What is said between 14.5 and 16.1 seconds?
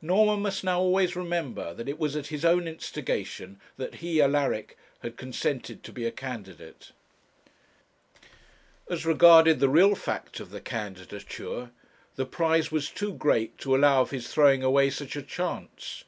away such a chance.